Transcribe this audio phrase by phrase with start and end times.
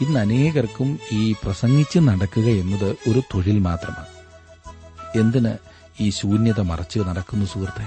[0.00, 4.06] ഇന്ന് അനേകർക്കും ഈ പ്രസംഗിച്ച് നടക്കുക എന്നത് ഒരു തൊഴിൽ മാത്രമാണ്.
[5.18, 5.54] എന്തിന്
[6.00, 7.86] ഈ ശൂന്യത മറച്ച് നടക്കുന്നു സുഹൃത്തെ?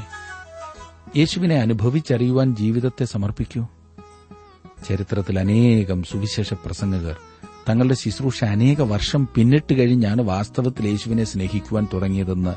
[1.20, 3.68] യേശുവിനെ അനുഭവിച്ചറിയുവാൻ ജീവിതത്തെ സമർപ്പിക്കൂ.
[4.90, 7.18] ചരിത്രത്തിൽ അനേകം സുവിശേഷ പ്രസംഗകർ
[7.70, 12.56] തങ്ങളുടെ ശുശ്രൂഷ അനേക വർഷം പിന്നിട്ട് കഴിഞ്ഞാണ് വാസ്തവത്തിൽ യേശുവിനെ സ്നേഹിക്കുവാൻ തുടങ്ങിയതെന്ന്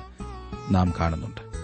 [0.74, 1.63] നാം കാണുന്നുണ്ട്.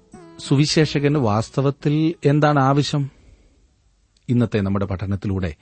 [0.47, 3.11] സുവിശേഷകന് വാസ്തവത്തിൽ എന്താണ് ആവശ്യം?
[4.29, 5.55] ഇന്നത്തെ നമ്മുടെ പഠനത്തിലൂടെ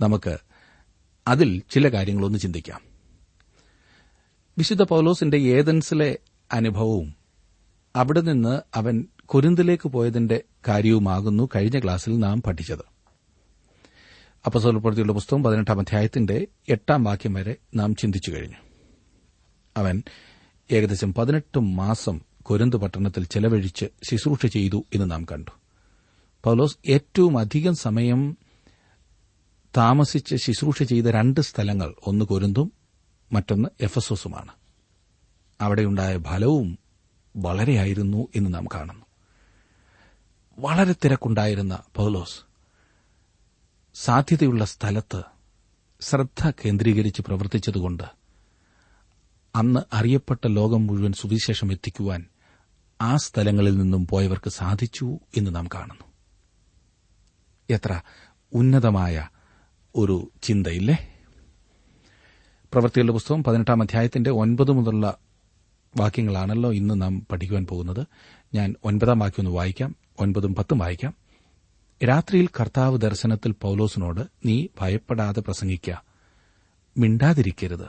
[0.00, 0.38] നമുക്ക്
[1.28, 2.80] അതിൽ ചില കാര്യങ്ങളൊന്ന് ചിന്തിക്കാം.
[4.58, 6.18] വിശുദ്ധ പൌലോസിന്റെ ഏതൻസിലെ
[6.52, 7.14] അനുഭവവും
[7.96, 12.84] അവിടെ നിന്ന് അവൻ കുരുന്തിലേക്ക് പോയതിന്റെ കാര്യവുമാകുന്നു കഴിഞ്ഞ ക്ലാസ്സിൽ നാം പഠിച്ചത്.
[14.46, 18.56] അപ്പസോലപ്പെടുത്തിയുള്ള പുസ്തകം പതിനെട്ടാം അധ്യായത്തിന്റെ എട്ടാം വാക്യം വരെ നാം ചിന്തിച്ചു കഴിഞ്ഞു.
[19.76, 20.02] അവൻ
[20.72, 25.50] ഏകദേശം പതിനെട്ട് മാസം കൊരിന്ത് പട്ടണത്തിൽ ചെലവഴിച്ച് ശുശ്രൂഷ ചെയ്തു എന്ന് നാം കണ്ടു.
[26.44, 28.36] പൗലോസ് ഏറ്റവും അധികം സമയം
[29.76, 32.72] താമസിച്ച് ശുശ്രൂഷ ചെയ്ത രണ്ട് സ്ഥലങ്ങൾ ഒന്ന് കൊരിന്തും
[33.32, 34.52] മറ്റൊന്ന് എഫസോസുമാണ്.
[35.60, 36.78] അവിടെയുണ്ടായ ഫലവും
[37.36, 39.06] വളരെയായിരുന്നു എന്ന് നാം കാണുന്നു.
[40.58, 42.40] വളരെ തിരക്കുണ്ടായിരുന്ന പൗലോസ്
[43.94, 45.22] സാധ്യതയുള്ള സ്ഥലത്ത്
[46.00, 48.02] ശ്രദ്ധ കേന്ദ്രീകരിച്ച് പ്രവർത്തിച്ചതുകൊണ്ട്
[49.54, 52.26] അന്ന് അറിയപ്പെട്ട ലോകം മുഴുവൻ സുവിശേഷം എത്തിക്കുവാൻ
[53.00, 56.04] ആ സ്ഥലങ്ങളിൽ നിന്നും പോയവർക്ക് സാധിച്ചു എന്ന് നാം കാണുന്നു.
[57.70, 58.00] എത്ര
[58.52, 59.28] ഉന്നതമായ
[59.96, 61.12] ഒരു ചിന്തയില്ലേ?
[62.72, 65.18] പ്രവൃത്തികളുടെ പുസ്തകം പതിനെട്ടാം അധ്യായത്തിന്റെ ഒൻപത് മുതലുള്ള
[65.96, 68.06] വാക്യങ്ങളാണല്ലോ ഇന്ന് നാം പഠിക്കുവാൻ പോകുന്നത്.
[68.54, 71.14] ഞാൻ ഒൻപതാം വാക്യം ഒന്ന് വായിക്കാം ഒൻപതും പത്തും വായിക്കാം.
[72.08, 75.94] രാത്രിയിൽ കർത്താവ് ദർശനത്തിൽ പൌലോസിനോട് നീ ഭയപ്പെടാതെ പ്രസംഗിക്ക
[76.98, 77.86] മിണ്ടാതിരിക്കരുത്.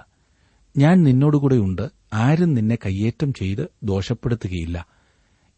[0.78, 4.97] ഞാൻ നിന്നോടുകൂടെയുണ്ട് ആരും നിന്നെ കയ്യേറ്റം ചെയ്ത് ദോഷപ്പെടുത്തുകയില്ല.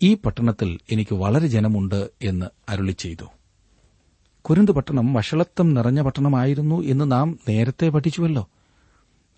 [0.01, 3.25] ഈ പട്ടണത്തിൽ എനിക്ക് വളരെ ജനമുണ്ട് എന്ന് അരുളി ചെയ്തു.
[4.41, 8.49] കുരുന്ത് പട്ടണം വഷളത്വം നിറഞ്ഞ പട്ടണമായിരുന്നു എന്ന് നാം നേരത്തെ പഠിച്ചുവല്ലോ.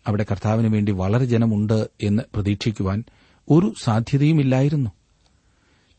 [0.08, 3.04] അവിടെ കർത്താവിന് വേണ്ടി വളരെ ജനമുണ്ട് എന്ന് പ്രതീക്ഷിക്കുവാൻ
[3.50, 4.90] ഒരു സാധ്യതയുമില്ലായിരുന്നു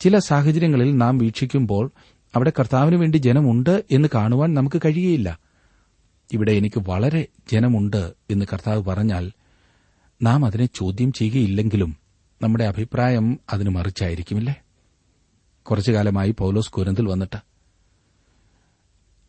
[0.00, 1.90] ചില സാഹചര്യങ്ങളിൽ നാം വീക്ഷിക്കുമ്പോൾ
[2.36, 5.38] അവിടെ കർത്താവിന് വേണ്ടി ജനമുണ്ട് എന്ന് കാണുവാൻ നമുക്ക് കഴിയുകയില്ല
[6.32, 9.32] ഇവിടെ എനിക്ക് വളരെ ജനമുണ്ട് എന്ന് കർത്താവ് പറഞ്ഞാൽ
[10.22, 12.01] നാം അതിനെ ചോദ്യം ചെയ്യുകയില്ലെങ്കിലും
[12.42, 14.54] നമ്മുടെ അഭിപ്രായം അതിന് മറിച്ചായിരിക്കുമില്ലേ?
[15.62, 17.36] കുറച്ചു കാലമായി പൌലോസ് കുരന്തിൽ വന്നിട്ട്.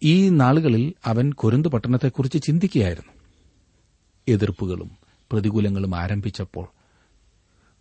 [0.04, 3.14] ഈ നാളുകളിൽ അവൻ കുരുന്ത് പട്ടണത്തെക്കുറിച്ച് ചിന്തിക്കുകയായിരുന്നു.
[4.28, 4.92] എതിർപ്പുകളും
[5.32, 6.68] പ്രതികൂലങ്ങളും ആരംഭിച്ചപ്പോൾ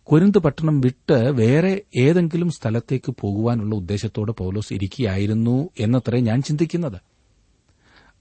[0.03, 7.01] കുരുന്ത് പട്ടണം വിട്ട് വേറെ ഏതെങ്കിലും സ്ഥലത്തേക്ക് പോകുവാനുള്ള ഉദ്ദേശത്തോടെ പൌലോസ് ഇരിക്കുകയായിരുന്നു എന്നത്രേ ഞാൻ ചിന്തിക്കുന്നത്.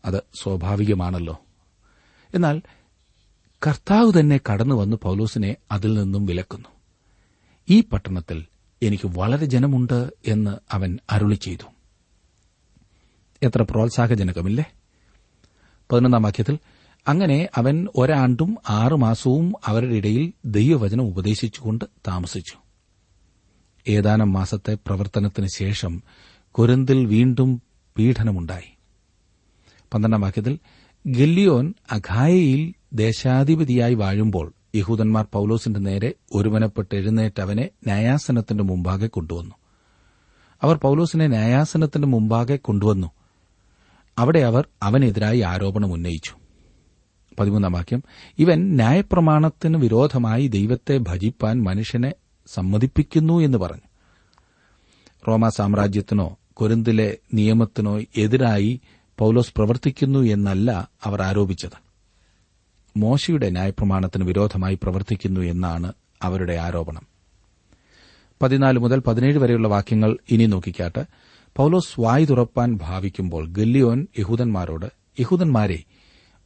[0.04, 1.40] അത് സ്വാഭാവികമാണല്ലോ.
[2.34, 2.62] എന്നാൽ
[3.66, 6.71] കർത്താവ് തന്നെ കടന്നു വന്ന് പൌലോസിനെ അതിൽ നിന്നും വിലക്കുന്നു.
[7.70, 8.44] ഈ പട്ടണത്തിൽ
[8.82, 11.72] എനിക്ക് വളരെ ജനമുണ്ട് എന്ന് അവൻ അരുളി ചെയ്തു.
[13.42, 14.64] എത്ര പ്രോത്സാഹജനകമില്ലേ?
[15.92, 16.58] പതിനൊന്നാം വാക്യത്തിൽ
[17.08, 22.54] അങ്ങനെ അവൻ ഒരാണ്ടും ആറുമാസവും അവരുടെ ഇടയിൽ ദൈവവചനം ഉപദേശിച്ചുകൊണ്ട് താമസിച്ചു.
[23.88, 26.02] ഏതാനും മാസത്തെ പ്രവർത്തനത്തിന് ശേഷം
[26.50, 27.62] കുരന്തിൽ വീണ്ടും
[27.98, 28.76] പീഡനമുണ്ടായി.
[29.94, 30.58] പന്ത്രണ്ടാം വാക്യത്തിൽ
[31.06, 39.54] ഗല്ലിയോൻ അഖായയിൽ ദേശാധിപതിയായി വാഴുമ്പോൾ യഹൂദന്മാർ പൌലോസിന്റെ നേരെ ഒരുമനപ്പെട്ട് എഴുന്നേറ്റ് അവനെ ന്യായാസനത്തിന്റെ മുമ്പാകെ കൊണ്ടുവന്നു.
[40.62, 43.10] അവർ പൌലോസിനെ ന്യായാസനത്തിന്റെ മുമ്പാകെ കൊണ്ടുവന്നു.
[44.18, 46.32] അവിടെ അവർ അവനെതിരായി ആരോപണം ഉന്നയിച്ചു.
[47.40, 48.02] പതിമൂന്നാം വാക്യം
[48.38, 52.12] ഇവൻ ന്യായപ്രമാണത്തിന് വിരോധമായി ദൈവത്തെ ഭജിപ്പാൻ മനുഷ്യനെ
[52.46, 53.88] സമ്മതിപ്പിക്കുന്നു എന്ന് പറഞ്ഞു.
[55.28, 58.80] റോമാ സാമ്രാജ്യത്തിനോ കൊരിന്തിലെ നിയമത്തിനോ എതിരായി
[59.18, 61.91] പൌലോസ് പ്രവർത്തിക്കുന്നു എന്നല്ല അവർ ആരോപിച്ചത്.
[62.96, 65.92] മോശയുടെ ന്യായപ്രമാണത്തിന് വിരോധമായി പ്രവർത്തിക്കുന്നു എന്നാണ്
[66.22, 67.02] അവരുടെ ആരോപണം.
[68.42, 71.04] പതിനാല് മുതൽ പതിനേഴ് വരെയുള്ള വാക്യങ്ങൾ ഇനി നോക്കിക്കാട്ട്.
[71.56, 74.86] പൌലോസ് വായി തുറപ്പാൻ ഭാവിക്കുമ്പോൾ ഗല്ലിയോൻ യഹൂദന്മാരോട്
[75.20, 75.82] യഹൂദന്മാരെ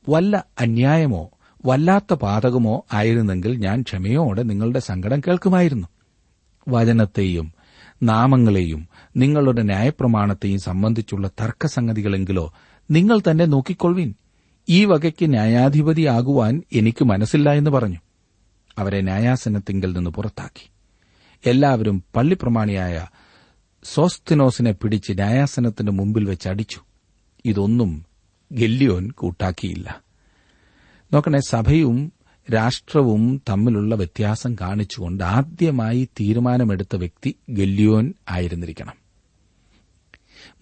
[0.09, 1.31] വല്ല അന്യായമോ
[1.67, 5.89] വല്ലാത്ത പാതകമോ ആയിരുന്നെങ്കിൽ ഞാൻ ക്ഷമയോടെ നിങ്ങളുടെ സങ്കടം കേൾക്കുമായിരുന്നു.
[6.69, 7.53] വചനത്തെയും
[8.03, 12.53] നാമങ്ങളെയും നിങ്ങളുടെ ന്യായപ്രമാണത്തെയും സംബന്ധിച്ചുള്ള തർക്കസംഗതികളെങ്കിലോ
[12.91, 14.15] നിങ്ങൾ തന്നെ നോക്കിക്കൊള്ളുവിൻ.
[14.69, 17.97] ഈ വകയ്ക്ക് ന്യായാധിപതിയാകുവാൻ എനിക്ക് മനസ്സില്ല എന്ന് പറഞ്ഞു.
[18.79, 20.71] അവരെ ന്യായാസനത്തിങ്കിൽ നിന്ന് പുറത്താക്കി.
[21.47, 23.07] എല്ലാവരും പള്ളിപ്രമാണിയായ
[23.85, 26.81] സോസ്തിനോസിനെ പിടിച്ച് ന്യായാസനത്തിന് മുമ്പിൽ വെച്ച് അടിച്ചു.
[27.45, 28.05] ഇതൊന്നും
[28.53, 30.01] ഗെല്ലിയോൻ കൂട്ടാക്കിയില്ല.
[31.13, 32.13] നോക്കണേ സഭയും
[32.55, 39.06] രാഷ്ട്രവും തമ്മിലുള്ള വ്യത്യാസം കാണിച്ചുകൊണ്ട് ആദ്യമായി തീരുമാനമെടുത്ത വ്യക്തി ഗെല്ലിയോൻ ആയിരുന്നിരിക്കണം.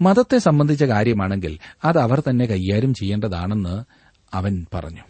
[0.00, 3.85] മതത്തെ സംബന്ധിച്ച കാര്യമാണെങ്കിൽ അത് അവർ തന്നെ കൈകാര്യം ചെയ്യേണ്ടതാണെന്ന്
[4.35, 5.00] അവൻ പറഞ്ഞു.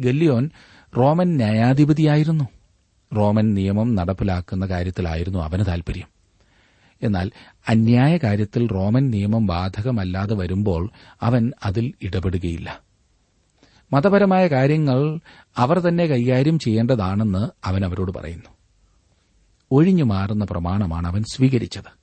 [0.00, 0.50] ഗല്ലിയോൻ
[0.96, 2.44] റോമൻ ന്യായാധിപതിയായിരുന്നു.
[3.16, 6.08] റോമൻ നിയമം നടപ്പിലാക്കുന്ന കാര്യത്തിലായിരുന്നു അവന് താൽപര്യം.
[7.02, 7.30] എന്നാൽ
[7.68, 10.90] അന്യായ കാര്യത്തിൽ റോമൻ നിയമം ബാധകമല്ലാതെ വരുമ്പോൾ
[11.22, 12.80] അവൻ അതിൽ ഇടപെടുകയില്ല.
[13.92, 15.20] മതപരമായ കാര്യങ്ങൾ
[15.56, 18.50] അവർ തന്നെ കൈകാര്യം ചെയ്യേണ്ടതാണെന്ന് അവൻ അവരോട് പറയുന്നു.
[19.70, 22.01] ഒഴിഞ്ഞു മാറുന്ന പ്രമാണമാണ് അവൻ സ്വീകരിച്ചത്.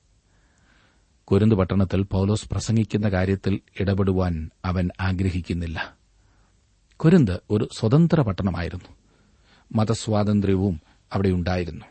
[1.30, 5.96] കുരുന്ത് പട്ടണത്തിൽ പൌലോസ് പ്രസംഗിക്കുന്ന കാര്യത്തിൽ ഇടപെടുവാൻ അവൻ ആഗ്രഹിക്കുന്നില്ല.
[6.96, 8.84] കുരുന്ത് ഒരു സ്വതന്ത്ര പട്ടണമായിരുന്നു.
[9.72, 10.80] മതസ്വാതന്ത്ര്യവും
[11.12, 11.84] അവിടെയുണ്ടായിരുന്നു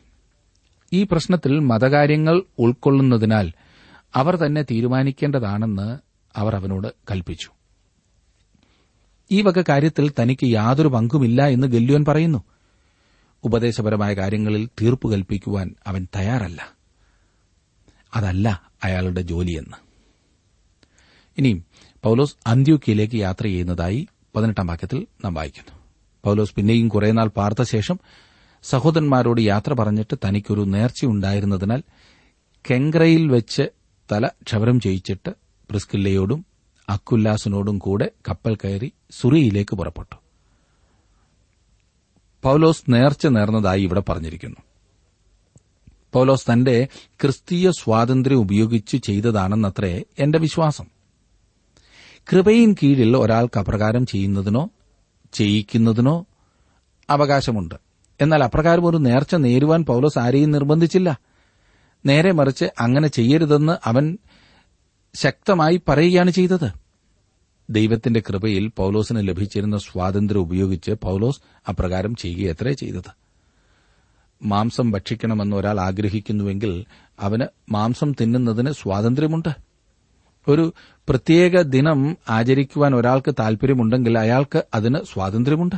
[0.94, 3.51] ഈ പ്രശ്നത്തിൽ മതകാര്യങ്ങൾ ഉൾക്കൊള്ളുന്നതിനാൽ
[4.15, 5.97] അവർ തന്നെ തീരുമാനിക്കേണ്ടതാണെന്ന്
[6.35, 7.50] അവർ അവനോട് കൽപ്പിച്ചു.
[9.31, 12.44] ഈ വക കാര്യത്തിൽ തനിക്ക് യാതൊരു പങ്കുമില്ല എന്ന് ഗല്യോൻ പറയുന്നു.
[13.44, 16.79] ഉപദേശപരമായ കാര്യങ്ങളിൽ തീർപ്പ് കൽപ്പിക്കുവാൻ അവൻ തയ്യാറല്ല.
[18.15, 19.77] അതല്ല അയാളുടെ ജോലിയെന്ന്.
[21.38, 21.65] ഇനിയും
[22.03, 25.79] പൌലോസ് അന്ത്യോക്കിയിലേക്ക് യാത്ര ചെയ്യുന്നതായി പതിനെട്ടാം വാക്യത്തിൽ നാം വായിക്കുന്നു.
[26.23, 28.00] പൌലോസ് പിന്നെയും കുറേനാൾ പാർത്ത ശേഷം
[28.63, 31.83] സഹോദരന്മാരോട് യാത്ര പറഞ്ഞിട്ട് തനിക്കൊരു നേർച്ചയുണ്ടായിരുന്നതിനാൽ
[32.71, 33.69] കെങ്ക്രയിൽ വെച്ച്
[34.11, 35.29] തല ക്ഷവരം ചെയ്യിച്ചിട്ട്
[35.69, 36.45] പ്രിസ്കില്ലയോടും
[36.89, 40.15] അക്കുല്ലാസിനോടും കൂടെ കപ്പൽ കയറി സുറിയിലേക്ക് പുറപ്പെട്ടു.
[42.44, 44.69] പൌലോസ് നേർച്ച നേർന്നതായി ഇവിടെ പറഞ്ഞിരിക്കുന്നു.
[46.13, 46.88] പൌലോസ് തന്റെ
[47.21, 50.85] ക്രിസ്തീയ സ്വാതന്ത്ര്യം ഉപയോഗിച്ച് ചെയ്തതാണെന്നത്രേ എന്റെ വിശ്വാസം.
[52.31, 54.69] കൃപയിൻ കീഴിൽ ഒരാൾക്ക് അപ്രകാരം ചെയ്യുന്നതിനോ
[55.33, 56.25] ചെയ്യിക്കുന്നതിനോ
[57.09, 57.75] അവകാശമുണ്ട്.
[58.21, 61.19] എന്നാൽ അപ്രകാരം ഒരു നേർച്ച നേരുവാൻ പൌലോസ് ആരെയും നിർബന്ധിച്ചില്ല.
[62.06, 64.17] നേരെ മറിച്ച് അങ്ങനെ ചെയ്യരുതെന്ന് അവൻ
[65.15, 66.71] ശക്തമായി പറയുകയാണ് ചെയ്തത്.
[67.69, 73.19] ദൈവത്തിന്റെ കൃപയിൽ പൌലോസിന് ലഭിച്ചിരുന്ന സ്വാതന്ത്ര്യം ഉപയോഗിച്ച് പൌലോസ് അപ്രകാരം ചെയ്യുകയത്രേ ചെയ്തത്.
[74.44, 76.86] മാംസം ഭക്ഷിക്കണമെന്ന് ഒരാൾ ആഗ്രഹിക്കുന്നുവെങ്കിൽ
[77.19, 79.50] അവന് മാംസം തിന്നുന്നതിന് സ്വാതന്ത്ര്യമുണ്ട്.
[80.47, 80.74] ഒരു
[81.09, 85.75] പ്രത്യേക ദിനം ആചരിക്കുവാൻ ഒരാൾക്ക് താൽപര്യമുണ്ടെങ്കിൽ അയാൾക്ക് അതിന് സ്വാതന്ത്ര്യമുണ്ട്.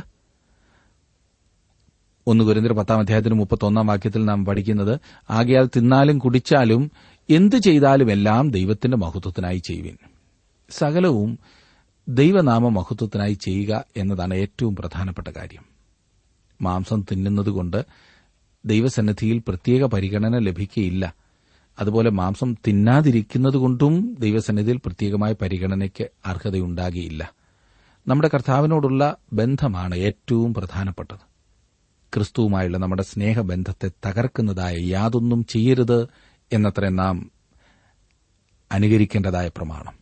[2.26, 5.00] ഒന്ന് കുരിന്തിർ പത്താം അധ്യായത്തിന് മുപ്പത്തൊന്നാം വാക്യത്തിൽ നാം പഠിക്കുന്നത്
[5.30, 6.90] ആകയാൽ തിന്നാലും കുടിച്ചാലും
[7.30, 9.96] എന്തു ചെയ്താലും എല്ലാം ദൈവത്തിന്റെ മഹത്വത്തിനായി ചെയ്യുവിൻ.
[10.70, 11.38] സകലവും
[12.08, 15.64] ദൈവനാമ മഹത്വത്തിനായി ചെയ്യുക എന്നതാണ് ഏറ്റവും പ്രധാനപ്പെട്ട കാര്യം.
[16.62, 17.84] മാംസം തിന്നുന്നതുകൊണ്ട്
[18.64, 21.14] ദൈവസന്നിധിയിൽ പ്രത്യേക പരിഗണന ലഭിക്കുകയില്ല
[21.78, 27.34] അതുപോലെ മാംസം തിന്നാതിരിക്കുന്നതുകൊണ്ടും ദൈവസന്നിധിയിൽ പ്രത്യേകമായ പരിഗണനയ്ക്ക് അർഹതയുണ്ടാകിയില്ല.
[28.06, 31.32] നമ്മുടെ കർത്താവിനോടുള്ള ബന്ധമാണ് ഏറ്റവും പ്രധാനപ്പെട്ടത്.
[32.14, 36.08] ക്രിസ്തുവുമായുള്ള നമ്മുടെ സ്നേഹബന്ധത്തെ തകർക്കുന്നതായ യാതൊന്നും ചെയ്യരുത്
[36.52, 37.30] എന്നത്ര നാം
[38.72, 39.92] അനുകരിക്കേണ്ടതായ പ്രമാണം.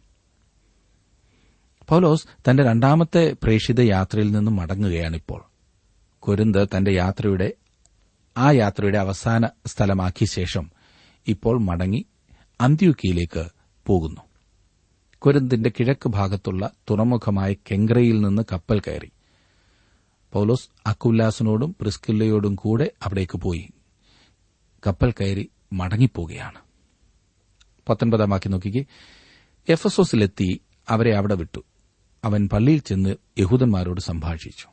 [1.89, 5.45] പൌലോസ് തന്റെ രണ്ടാമത്തെ പ്രേക്ഷിത യാത്രയിൽ നിന്നും മടങ്ങുകയാണിപ്പോൾ.
[6.19, 7.53] കൊരുന്ത് തന്റെ യാത്രയുടെ
[8.37, 10.71] ആ യാത്രയുടെ അവസാന സ്ഥലമാക്കിയ ശേഷം
[11.27, 12.07] ഇപ്പോൾ മടങ്ങി
[12.61, 13.49] അന്ത്യുക്കിയിലേക്ക്
[13.87, 14.21] പോകുന്നു.
[15.19, 19.11] കൊരിന്തിന്റെ കിഴക്ക് ഭാഗത്തുള്ള തുറമുഖമായ കെങ്ക്രയിൽ നിന്ന് കപ്പൽ കയറി.
[20.33, 23.69] പൌലോസ് അക്കുല്ലാസിനോടും പ്രിസ്കില്ലയോടും കൂടെ അവിടേക്ക് പോയി.
[24.87, 25.51] കപ്പൽ കയറി
[27.89, 28.85] പത്തൊൻപതാം വാക്യം നോക്കിക്കേ.
[29.69, 31.65] എഫസോസിലെത്തി അവരെ അവിടെ വിട്ടു.
[32.25, 34.69] അവൻ പള്ളിയിൽ ചെന്ന് യഹൂദന്മാരോട് സംഭാഷിച്ചു.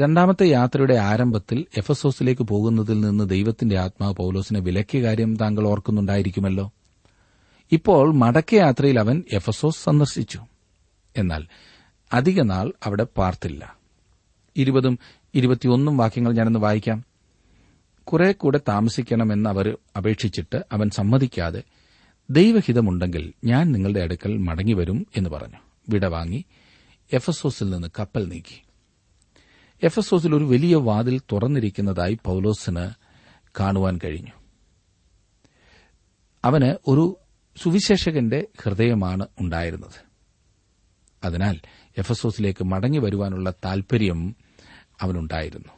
[0.00, 6.72] രണ്ടാമത്തെ യാത്രയുടെ ആരംഭത്തിൽ എഫസോസിലേക്ക് പോകുന്നതിൽ നിന്ന് ദൈവത്തിന്റെ ആത്മാവ് പൌലോസിനെ വിലക്കിയ കാര്യം താങ്കൾ ഓർക്കുന്നുണ്ടായിരിക്കുമല്ലോ.
[7.72, 10.40] ഇപ്പോൾ മടക്കയാത്രയിൽ അവൻ എഫസോസ് സന്ദർശിച്ചു.
[11.16, 11.46] എന്നാൽ
[12.12, 13.76] അധികനാൾ അവിടെ പാർത്തില്ല.
[14.56, 14.98] ഇരുപതും
[15.34, 17.04] ഇരുപത്തിയൊന്നും വാക്യങ്ങൾ ഞാനൊന്ന് വായിക്കാം.
[18.04, 21.62] കുറെ കൂടെ താമസിക്കണമെന്ന് അവർ അപേക്ഷിച്ചിട്ട് അവൻ സമ്മതിക്കാതെ
[22.30, 25.56] ദൈവഹിതമുണ്ടെങ്കിൽ ഞാൻ നിങ്ങളുടെ അടുക്കൽ മടങ്ങിവരും എന്ന് പറഞ്ഞു.
[25.88, 26.44] വിടവാങ്ങി
[27.12, 28.62] എഫസോസിൽ നിന്ന് കപ്പൽ നീക്കി.
[29.82, 32.90] എഫസോസിൽ ഒരു വലിയ വാതിൽ തുറന്നിരിക്കുന്നതായി പൌലോസിന്
[33.60, 34.30] കാണുവാൻ കഴിഞ്ഞു.
[36.44, 37.16] അവന് ഒരു
[37.56, 40.04] സുവിശേഷകന്റെ ഹൃദയമാണ് ഉണ്ടായിരുന്നത്.
[41.24, 41.60] അതിനാൽ
[41.98, 44.36] എഫസോസിലേക്ക് മടങ്ങി വരുവാനുള്ള താൽപര്യം
[45.00, 45.68] അവനുണ്ടായിരുന്നു.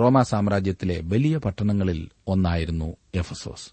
[0.00, 3.70] റോമാ സാമ്രാജ്യത്തിലെ വലിയ പട്ടണങ്ങളിൽ ഒന്നായിരുന്നു എഫസോസ്.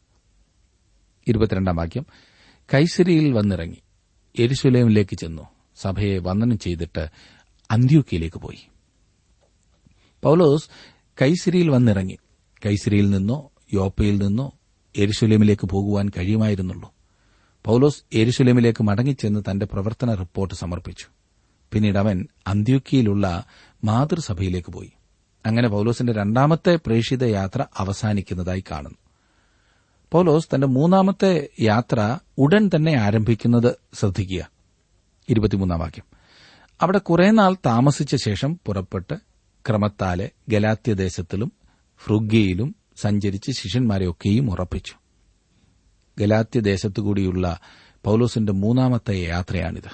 [1.27, 2.05] ഇരുപത്തിരണ്ടാം വാക്യം
[2.73, 3.81] കൈസരിയിൽ വന്നിറങ്ങി.
[4.39, 5.47] എരിശുലേമിലേക്ക് ചെന്നു.
[5.75, 7.07] സഭയെ വന്ദനം ചെയ്തിട്ട്
[7.71, 8.67] അന്ത്യൂക്കിയിലേക്ക് പോയി.
[10.23, 10.69] പൌലോസ്
[11.21, 12.17] കൈസിരിയിൽ വന്നിറങ്ങി.
[12.65, 14.53] കൈസിരിയിൽ നിന്നോ യോപ്പയിൽ നിന്നോ
[14.97, 16.93] എരുശുലേമിലേക്ക് പോകുവാൻ കഴിയുമായിരുന്നുള്ളൂ.
[17.65, 21.05] പൌലോസ് എരുശുലേമിലേക്ക് മടങ്ങിച്ചെന്ന് തന്റെ പ്രവർത്തന റിപ്പോർട്ട് സമർപ്പിച്ചു.
[21.71, 23.45] പിന്നീട് അവൻ അന്ത്യുക്കിയിലുള്ള
[23.83, 24.91] മാതൃസഭയിലേക്ക് പോയി.
[25.45, 28.97] അങ്ങനെ പൌലോസിന്റെ രണ്ടാമത്തെ പ്രേഷിത യാത്ര അവസാനിക്കുന്നതായി കാണുന്നു.
[30.11, 34.49] പൌലോസ് തന്റെ മൂന്നാമത്തെ യാത്ര ഉടൻ തന്നെ ആരംഭിക്കുന്നത് ശ്രദ്ധിക്കുക.
[36.81, 39.15] അവിടെ കുറെ നാൾ താമസിച്ച ശേഷം പുറപ്പെട്ട്
[39.69, 41.51] ക്രമത്താലെ ഗലാത്യദേശത്തിലും
[42.05, 44.93] ഫ്രുഗ്യയിലും സഞ്ചരിച്ച് ശിഷ്യന്മാരെയൊക്കെയും ഉറപ്പിച്ചു.
[46.19, 47.59] ഗലാത്യദേശത്തുകൂടിയുള്ള
[48.03, 49.91] പൌലോസിന്റെ മൂന്നാമത്തെ യാത്രയാണിത്.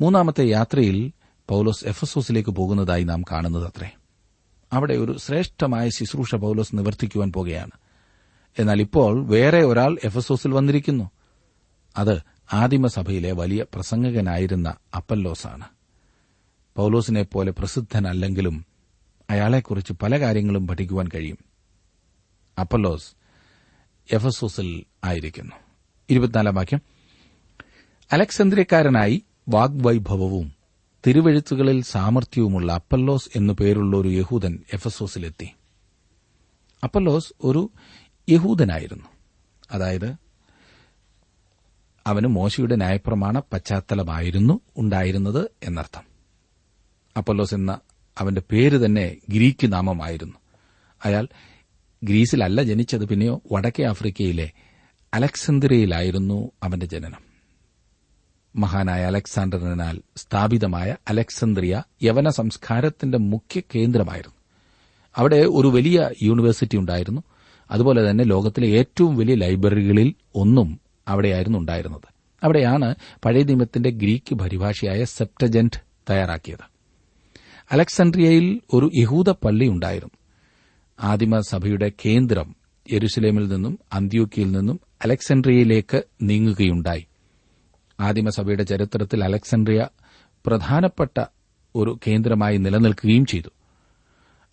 [0.00, 1.12] മൂന്നാമത്തെ യാത്രയിൽ
[1.48, 3.90] പൌലോസ് എഫസോസിലേക്ക് പോകുന്നതായി നാം കാണുന്നത് അത്രേ
[4.72, 7.70] അവിടെ ഒരു ശ്രേഷ്ഠമായ ശുശ്രൂഷ പൌലോസ് നിവർത്തിക്കുവാൻ പോകുകയാണ്.
[8.58, 11.10] എന്നാൽ ഇപ്പോൾ വേറെ ഒരാൾ എഫസോസിൽ വന്നിരിക്കുന്നു.
[11.96, 12.20] അത്
[12.52, 15.64] ആദിമസഭയിലെ വലിയ പ്രസംഗകനായിരുന്ന അപ്പല്ലോസാണ്.
[16.78, 18.66] പൌലോസിനെ പോലെ പ്രസിദ്ധനല്ലെങ്കിലും
[19.30, 21.38] അയാളെക്കുറിച്ച് പല കാര്യങ്ങളും പഠിക്കുവാൻ കഴിയും.
[22.60, 23.12] അപ്പല്ലോസ്
[24.12, 25.52] എഫസോസിൽ ആയിരിക്കുന്നു.
[26.10, 26.82] ഇരുപത്തിനാലാം വാക്യം.
[28.12, 30.52] അലക്സന്ദ്രിയക്കാരനായി വാഗ്വൈഭവവും
[31.06, 35.54] തിരുവെഴുത്തുകളിൽ സാമർഥ്യവുമുള്ള അപ്പല്ലോസ് എന്നു പേരുള്ള ഒരു യഹൂദൻ എഫസോസിലെത്തി.
[36.84, 37.70] അപ്പല്ലോസ് ഒരു
[38.28, 39.04] യഹൂദനായിരുന്നു.
[39.70, 40.16] അതായത്
[42.06, 46.07] അവന് മോശയുടെ ന്യായപ്രമാണ പശ്ചാത്തലമായിരുന്നു ഉണ്ടായിരുന്നത് എന്നർത്ഥം.
[47.18, 47.80] അപ്പല്ലോസ് എന്ന
[48.18, 50.34] അവന്റെ പേര് തന്നെ ഗ്രീക്ക് നാമമായിരുന്നു.
[51.04, 51.28] അയാൾ
[52.04, 54.50] ഗ്രീസിലല്ല ജനിച്ചത് പിന്നെയോ വടക്കേ ആഫ്രിക്കയിലെ
[55.14, 57.28] അലക്സന്ദ്രിയയിലായിരുന്നു അവന്റെ ജനനം.
[58.56, 64.36] മഹാനായ അലക്സാണ്ടറിനാൽ സ്ഥാപിതമായ അലക്സന്ദ്രിയ യവന സംസ്കാരത്തിന്റെ മുഖ്യ കേന്ദ്രമായിരുന്നു.
[65.16, 67.22] അവിടെ ഒരു വലിയ യൂണിവേഴ്സിറ്റി ഉണ്ടായിരുന്നു.
[67.70, 72.08] അതുപോലെ തന്നെ ലോകത്തിലെ ഏറ്റവും വലിയ ലൈബ്രറികളിൽ ഒന്നും അവിടെയായിരുന്നു ഉണ്ടായിരുന്നത്.
[72.42, 72.94] അവിടെയാണ്
[73.24, 76.77] പഴയ നിയമത്തിന്റെ ഗ്രീക്ക് പരിഭാഷയായ സെപ്റ്റജന്റ് തയ്യാറാക്കിയത്.
[77.72, 80.18] അലക്സാണ്ട്രിയയിൽ ഒരു യഹൂദ പള്ളി ഉണ്ടായിരുന്നു.
[81.00, 82.56] ആദിമസഭയുടെ കേന്ദ്രം
[82.92, 87.06] യെരുസലേമിൽ നിന്നും അന്ത്യോക്കിയിൽ നിന്നും അലക്സാണ്ട്രിയയിലേക്ക് നീങ്ങുകയുണ്ടായി.
[88.00, 89.86] ആദിമസഭയുടെ ചരിത്രത്തിൽ അലക്സാണ്ട്രിയ
[90.46, 91.24] പ്രധാനപ്പെട്ട
[91.74, 93.48] ഒരു കേന്ദ്രമായി നിലനിൽക്കുകയും ചെയ്തു.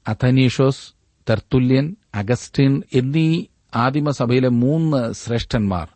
[0.08, 0.94] അഥനീഷോസ്
[1.30, 3.44] തെർത്തുല്യൻ അഗസ്റ്റിൻ എന്നീ
[3.76, 5.90] ആദിമസഭയിലെ മൂന്ന് ശ്രേഷ്ഠന്മാർ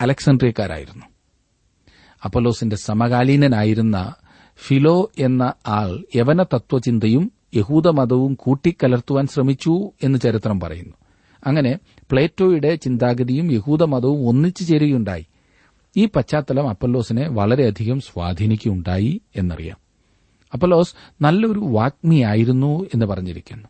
[0.00, 1.04] അലക്സാണ്ട്രിയക്കാരായിരുന്നു.
[2.24, 4.14] അപ്പോലോസിന്റെ സമകാലീനനായിരുന്ന
[4.66, 10.94] ഫിലോ എന്ന ആൾ യവന തത്വചിന്തയും യഹൂദമതവും കൂട്ടിക്കലർത്തുവാൻ ശ്രമിച്ചു എന്ന് ചരിത്രം പറയുന്നു.
[11.46, 11.78] അങ്ങനെ
[12.10, 15.26] പ്ലേറ്റോയുടെ ചിന്താഗതിയും യഹൂദമതവും ഒന്നിച്ചു ചേരുകയുണ്ടായി.
[15.96, 19.76] ഈ പശ്ചാത്തലം അപ്പല്ലോസിനെ വളരെയധികം സ്വാധീനിക്കുകയുണ്ടായി എന്നറിയാം.
[20.52, 23.68] അപ്പല്ലോസ് നല്ലൊരു വാഗ്മിയായിരുന്നു എന്ന് പറഞ്ഞിരിക്കുന്നു.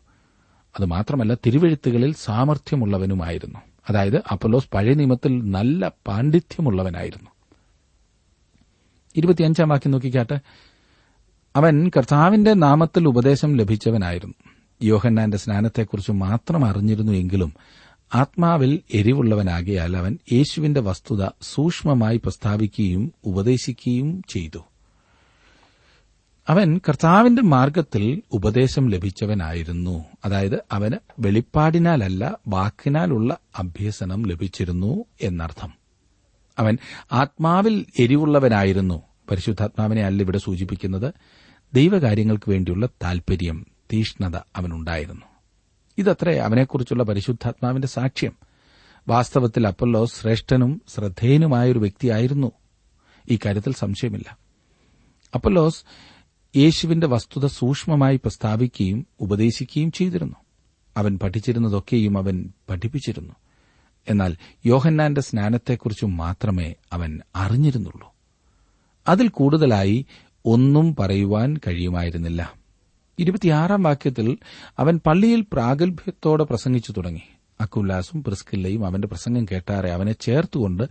[0.79, 3.59] അതുമാത്രമല്ല തിരുവെഴുത്തുകളിൽ സാമർഥ്യമുള്ളവനുമായിരുന്നു.
[3.89, 7.29] അതായത് അപ്പല്ലോസ് പഴയ നിയമത്തിൽ നല്ല പാണ്ഡിത്യമുള്ളവനായിരുന്നു.
[9.15, 10.39] ഇരുപത്തിയഞ്ചാം വാക്യം നോക്കിക്കാട്ടെ.
[11.55, 14.33] അവൻ കർത്താവിന്റെ നാമത്തിൽ ഉപദേശം ലഭിച്ചവനായിരുന്നു.
[14.83, 17.53] യോഹന്നാന്റെ സ്നാനത്തെക്കുറിച്ച് മാത്രം അറിഞ്ഞിരുന്നു എങ്കിലും
[18.15, 24.59] ആത്മാവിൽ എരിവുള്ളവനാകിയാൽ അവൻ യേശുവിന്റെ വസ്തുത സൂക്ഷ്മമായി പ്രസ്താവിക്കുകയും ഉപദേശിക്കുകയും ചെയ്തു.
[26.49, 30.05] അവൻ കർത്താവിന്റെ മാർഗത്തിൽ ഉപദേശം ലഭിച്ചവനായിരുന്നു.
[30.25, 35.73] അതായത് അവന് വെളിപ്പാടിനാലല്ല വാക്കിനാലുള്ള അഭ്യസനം ലഭിച്ചിരുന്നു എന്നർത്ഥം.
[36.59, 36.77] അവൻ
[37.13, 39.01] ആത്മാവിൽ എരിവുള്ളവനായിരുന്നു.
[39.31, 41.13] പരിശുദ്ധാത്മാവിനെ അല്ല ഇവിടെ സൂചിപ്പിക്കുന്നത്.
[41.73, 45.25] ദൈവകാര്യങ്ങൾക്ക് വേണ്ടിയുള്ള താൽപര്യം തീഷ്ണത അവനുണ്ടായിരുന്നു.
[45.97, 48.35] ഇതത്രേ അവനെക്കുറിച്ചുള്ള പരിശുദ്ധാത്മാവിന്റെ സാക്ഷ്യം.
[49.07, 52.51] വാസ്തവത്തിൽ അപ്പല്ലോ ശ്രേഷ്ഠനും ശ്രദ്ധേയനുമായൊരു വ്യക്തിയായിരുന്നു.
[53.29, 54.37] ഇക്കാര്യത്തിൽ സംശയമില്ല.
[55.35, 55.83] അപ്പല്ലോസ്
[56.57, 60.35] യേശുവിന്റെ വസ്തുത സൂക്ഷ്മമായി പ്രസ്താവിക്കുകയും ഉപദേശിക്കുകയും ചെയ്തിരുന്നു.
[60.97, 63.33] അവൻ പഠിച്ചിരുന്നതൊക്കെയും അവൻ പഠിപ്പിച്ചിരുന്നു.
[64.09, 68.13] എന്നാൽ യോഹന്നാന്റെ സ്നാനത്തെക്കുറിച്ച് മാത്രമേ അവൻ അറിഞ്ഞിരുന്നുള്ളൂ.
[69.07, 70.05] അതിൽ കൂടുതലായി
[70.45, 72.53] ഒന്നും പറയുവാൻ കഴിയുമായിരുന്നില്ല.
[73.19, 74.37] ഇരുപത്തിയാറാം വാക്യത്തിൽ
[74.79, 77.21] അവൻ പള്ളിയിൽ പ്രാഗൽഭ്യത്തോടെ പ്രസംഗിച്ചു തുടങ്ങി.
[77.61, 80.83] അക്കുല്ലാസും പ്രിസ്കില്ലയും അവന്റെ പ്രസംഗം കേട്ടാറെ അവനെ ചേർത്തുകൊണ്ട്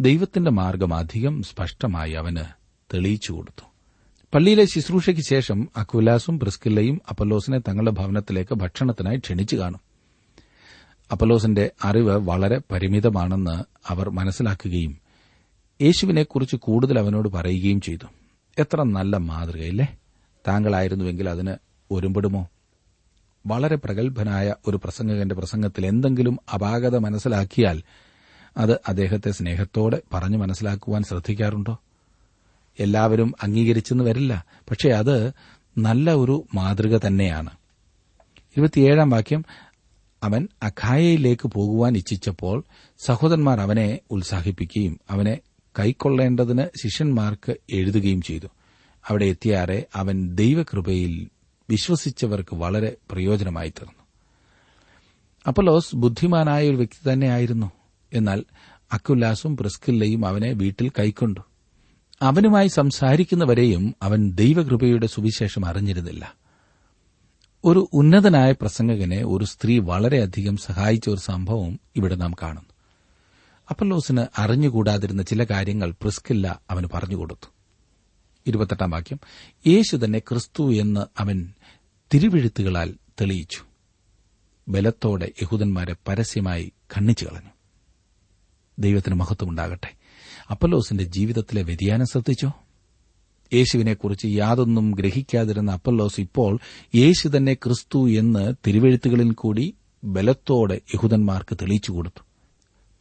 [0.00, 2.36] ദൈവത്തിന്റെ മാർഗം അധികം സ്പഷ്ടമായി അവന്
[2.94, 3.64] തെളിയിച്ചു കൊടുത്തു.
[4.34, 9.80] പള്ളിയിലെ ശുശ്രൂഷയ്ക്ക് ശേഷം അക്കുലാസും പ്രിസ്കില്ലയും അപ്പല്ലോസിനെ തങ്ങളുടെ ഭവനത്തിലേക്ക് ഭക്ഷണത്തിനായി ക്ഷണിച്ചു കാണും.
[11.12, 14.98] അപ്പലോസിന്റെ അറിവ് വളരെ പരിമിതമാണെന്ന് അവർ മനസ്സിലാക്കുകയും
[15.82, 18.06] യേശുവിനെക്കുറിച്ച് കൂടുതൽ അവനോട് പറയുകയും ചെയ്തു.
[18.58, 19.98] എത്ര നല്ല മാതൃകയില്ലേ
[20.48, 21.56] താങ്കളായിരുന്നുവെങ്കിൽ അതിന്
[21.90, 22.48] ഒരുമ്പെടുമോ?
[23.46, 27.82] വളരെ പ്രഗത്ഭനായ ഒരു പ്രസംഗകന്റെ പ്രസംഗത്തിൽ എന്തെങ്കിലും അപാകത മനസ്സിലാക്കിയാൽ
[28.56, 31.78] അത് അദ്ദേഹത്തെ സ്നേഹത്തോടെ പറഞ്ഞു മനസ്സിലാക്കുവാൻ ശ്രദ്ധിക്കാറുണ്ടോ?
[32.78, 35.32] എല്ലാവരും അംഗീകരിച്ചെന്ന് വരില്ല പക്ഷേ അത്
[35.78, 37.50] നല്ല ഒരു മാതൃക തന്നെയാണ്.
[38.56, 39.44] ഇരുപത്തിയേഴാം വാക്യം
[40.22, 42.64] അവൻ അഖായയിലേക്ക് പോകുവാൻ ഇച്ഛിച്ചപ്പോൾ
[42.98, 45.40] സഹോദരന്മാർ അവനെ ഉത്സാഹിപ്പിക്കുകയും അവനെ
[45.78, 48.46] കൈക്കൊള്ളേണ്ടതിന് ശിഷ്യന്മാർക്ക് എഴുതുകയും ചെയ്തു.
[49.08, 51.28] അവിടെ എത്തിയാറെ അവൻ ദൈവകൃപയിൽ
[51.70, 54.02] വിശ്വസിച്ചവർക്ക് വളരെ പ്രയോജനമായി തീർന്നു
[55.48, 57.70] അപ്പലോസ് ബുദ്ധിമാനായ ഒരു വ്യക്തി തന്നെയായിരുന്നു.
[58.12, 58.44] എന്നാൽ
[58.92, 61.40] അക്കുല്ലാസും പ്രിസ്കില്ലയും അവനെ വീട്ടിൽ കൈക്കൊണ്ടു.
[62.22, 66.34] അവനുമായി സംസാരിക്കുന്നവരെയും അവൻ ദൈവകൃപയുടെ സുവിശേഷം അറിഞ്ഞിരുന്നില്ല.
[67.64, 72.71] ഒരു ഉന്നതനായ പ്രസംഗകനെ ഒരു സ്ത്രീ വളരെയധികം സഹായിച്ച ഒരു സംഭവം ഇവിടെ നാം കാണുന്നു.
[73.72, 77.52] അപ്പല്ലോസിന് അറിഞ്ഞുകൂടാതിരുന്ന ചില കാര്യങ്ങൾ പ്രിസ്കില്ല അവന് പറഞ്ഞുകൊടുത്തു.
[78.46, 79.20] ഇരുപത്തെട്ടാം വാക്യം.
[79.66, 81.52] യേശു തന്നെ ക്രിസ്തു എന്ന് അവൻ
[82.14, 83.60] തിരുവെഴുത്തുകളാൽ തെളിയിച്ചു.
[84.68, 87.50] ബലത്തോടെ യഹൂദന്മാരെ പരസ്യമായി ഖണ്ണിച്ചു കളഞ്ഞു.
[88.78, 89.92] ദൈവത്തിന് മഹത്വമുണ്ടാകട്ടെ.
[90.50, 92.52] അപ്പല്ലോസിന്റെ ജീവിതത്തിലെ വ്യതിയാനം ശ്രദ്ധിച്ചോ?
[93.54, 96.58] യേശുവിനെക്കുറിച്ച് യാതൊന്നും ഗ്രഹിക്കാതിരുന്ന അപ്പല്ലോസ് ഇപ്പോൾ
[96.94, 99.74] യേശു തന്നെ ക്രിസ്തു എന്ന് തിരുവെഴുത്തുകളിൽ കൂടി
[100.04, 102.31] ബലത്തോടെ യഹൂദന്മാർക്ക് തെളിയിച്ചു കൊടുത്തു.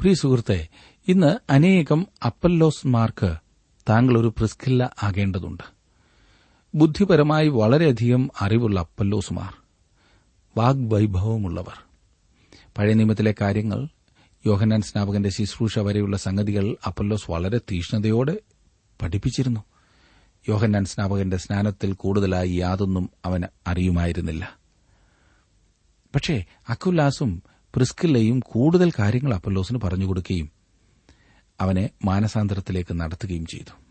[0.02, 0.68] പ്രിയ സുഹൃത്തെ
[1.08, 3.36] ഇന്ന് അനേകം അപ്പല്ലോസ്മാർക്ക്
[3.90, 5.64] താങ്കൾ ഒരു പ്രിസ്കില്ല ആകേണ്ടതുണ്ട്.
[6.76, 9.54] ബുദ്ധിപരമായി വളരെയധികം അറിവുള്ള അപ്പല്ലോസുമാർ
[10.58, 11.86] വാഗ്വൈഭവമുള്ളവർ.
[12.78, 13.88] പഴയ നിയമത്തിലെ കാര്യങ്ങൾ
[14.46, 18.40] യോഹനാൻ സ്നാപകന്റെ ശുശ്രൂഷ വരെയുള്ള സംഗതികൾ അപ്പല്ലോസ് വളരെ തീഷ്ണതയോടെ
[19.02, 19.64] പഠിപ്പിച്ചിരുന്നു.
[20.50, 24.58] യോഹന്നാൻ സ്നാപകന്റെ സ്നാനത്തിൽ കൂടുതലായി യാതൊന്നും അവന് അറിയുമായിരുന്നില്ല.
[26.16, 27.44] പക്ഷേ അക്കുല്ലാസും
[27.76, 30.52] പ്രിസ്കില്ലയും കൂടുതൽ കാര്യങ്ങൾ അപ്പല്ലോസിന് പറഞ്ഞുകൊടുക്കുകയും
[31.60, 33.82] അവനെ മാനസാന്തരത്തിലേക്ക് നടത്തുകയും ചെയ്തു.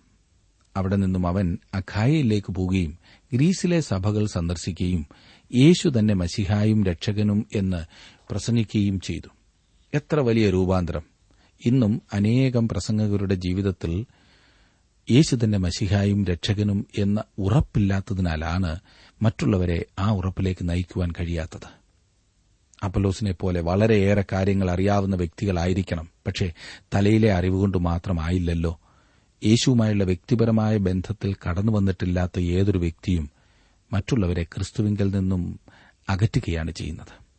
[0.76, 2.99] അവിടെ നിന്നും അവൻ അഖായയിലേക്ക് പോവുകയും
[3.32, 5.06] ഗ്രീസിലെ സഭകൾ സന്ദർശിക്കുകയും
[5.54, 7.84] യേശു തന്നെ മസിഹായും രക്ഷകനും എന്ന്
[8.30, 9.28] പ്രസംഗിക്കുകയും ചെയ്തു.
[9.94, 11.02] എത്ര വലിയ രൂപാന്തരം.
[11.66, 14.06] ഇന്നും അനേകം പ്രസംഗകരുടെ ജീവിതത്തിൽ
[15.10, 18.78] യേശു തന്നെ മസിഹായും രക്ഷകനും എന്ന ഉറപ്പില്ലാത്തതിനാലാണ്
[19.22, 21.79] മറ്റുള്ളവരെ ആ ഉറപ്പിലേക്ക് നയിക്കുവാൻ കഴിയാത്തത്.
[22.82, 26.08] അപ്പലോസിനെ പോലെ വളരെയേറെ കാര്യങ്ങൾ അറിയാവുന്ന വ്യക്തികളായിരിക്കണം.
[26.26, 26.52] പക്ഷേ
[26.94, 28.80] തലയിലെ അറിവുകൊണ്ട് മാത്രമായില്ലല്ലോ.
[29.44, 33.30] യേശുവുമായുള്ള വ്യക്തിപരമായ ബന്ധത്തിൽ കടന്നു വന്നിട്ടില്ലാത്ത ഏതൊരു വ്യക്തിയും
[33.92, 35.60] മറ്റുള്ളവരെ ക്രിസ്തുവിങ്കിൽ നിന്നും
[36.08, 37.30] അകറ്റുകയാണ് ചെയ്യുന്നത്.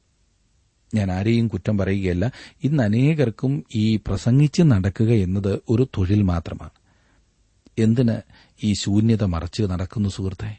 [0.95, 2.31] ഞാൻ ആരെയും കുറ്റം പറയുകയല്ല.
[2.63, 6.69] ഇന്ന് അനേകർക്കും ഈ പ്രസംഗിച്ച് നടക്കുക എന്നത് ഒരു തൊഴിൽ മാത്രമാണ്.
[7.79, 8.15] എന്തിന്
[8.63, 10.57] ഈ ശൂന്യത മറച്ച് നടക്കുന്നു സുഹൃത്തെ?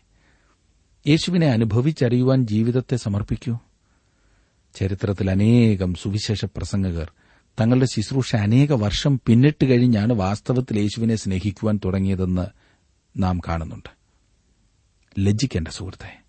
[1.06, 3.58] യേശുവിനെ അനുഭവിച്ചറിയുവാൻ ജീവിതത്തെ സമർപ്പിക്കൂ.
[4.74, 7.12] ചരിത്രത്തിൽ അനേകം സുവിശേഷ പ്രസംഗകർ
[7.60, 12.46] തങ്ങളുടെ ശുശ്രൂഷ അനേക വർഷം പിന്നിട്ട് കഴിഞ്ഞാണ് വാസ്തവത്തിൽ യേശുവിനെ സ്നേഹിക്കുവാൻ തുടങ്ങിയതെന്ന്
[13.22, 13.88] നാം കാണുന്നുണ്ട്.
[15.18, 16.22] ലജ്ജിക്കേണ്ട സുഹൃത്തെ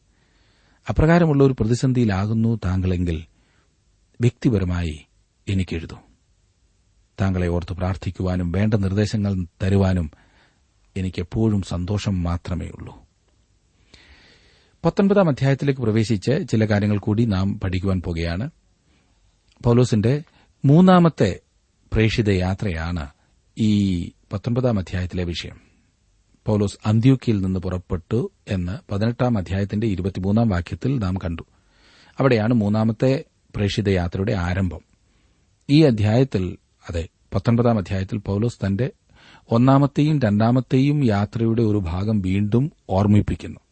[0.90, 3.26] അപ്രകാരമുള്ള ഒരു പ്രതിസന്ധിയിലാകുന്നു താങ്കളെങ്കിൽ
[4.22, 5.06] വ്യക്തിപരമായി
[5.48, 5.96] എനിക്കെഴുതൂ.
[7.22, 10.12] താങ്കളെ ഓർത്ത് പ്രാർത്ഥിക്കുവാനും വേണ്ട നിർദ്ദേശങ്ങൾ തരുവാനും
[10.98, 13.03] എനിക്കെപ്പോഴും സന്തോഷം മാത്രമേ ഉള്ളൂ
[14.86, 18.50] പത്തൊൻപതാം അധ്യായത്തിലേക്ക് പ്രവേശിച്ച് ചില കാര്യങ്ങൾ കൂടി നാം പഠിക്കുവാൻ പോകുകയാണ്.
[19.64, 20.24] പൌലോസിന്റെ
[20.66, 21.40] മൂന്നാമത്തെ
[21.94, 23.08] പ്രേഷിത യാത്രയാണ്
[23.58, 25.60] ഈ പത്തൊൻപതാം അധ്യായത്തിലെ വിഷയം.
[26.46, 31.42] പൌലോസ് അന്ത്യൂക്കിയിൽ നിന്ന് പുറപ്പെട്ടു എന്ന് പതിനെട്ടാം അധ്യായത്തിന്റെ ഇരുപത്തിമൂന്നാം വാക്യത്തിൽ നാം കണ്ടു.
[32.20, 33.24] അവിടെയാണ് മൂന്നാമത്തെ
[33.56, 34.80] പ്രേഷിത യാത്രയുടെ ആരംഭം.
[35.70, 36.58] ഈ അധ്യായത്തിൽ
[36.90, 38.92] അതെ പത്തൊൻപതാം അധ്യായത്തിൽ പൌലോസ് തന്റെ
[39.52, 43.63] ഒന്നാമത്തെയും രണ്ടാമത്തെയും യാത്രയുടെ ഒരു ഭാഗം വീണ്ടും ഓർമ്മിപ്പിക്കുന്നു.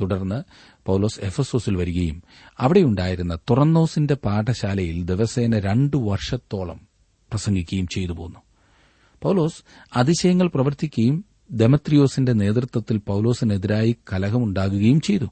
[0.00, 0.42] തുടർന്ന്
[0.86, 2.22] പൌലോസ് എഫസോസിൽ വരികയും
[2.58, 6.80] അവിടെയുണ്ടായിരുന്ന തുറന്നോസിന്റെ പാഠശാലയിൽ ദിവസേന രണ്ടു വർഷത്തോളം
[7.30, 8.38] പ്രസംഗിക്കുകയും ചെയ്തു പോന്നു.
[9.22, 9.62] പൌലോസ്
[9.96, 15.24] അതിശയങ്ങൾ പ്രവർത്തിക്കുകയും ദമത്രിയോസിന്റെ നേതൃത്വത്തിൽ പൌലോസിനെതിരായി കലഹമുണ്ടാകുകയും ചെയ്തു.